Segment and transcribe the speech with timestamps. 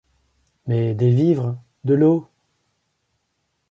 [0.65, 1.61] Mais des vivres?
[1.83, 2.27] de l’eau?